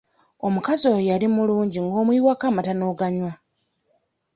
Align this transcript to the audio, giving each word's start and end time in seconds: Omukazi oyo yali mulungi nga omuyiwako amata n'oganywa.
Omukazi 0.47 0.83
oyo 0.91 1.01
yali 1.09 1.27
mulungi 1.35 1.77
nga 1.85 1.95
omuyiwako 2.01 2.43
amata 2.49 2.71
n'oganywa. 2.75 3.31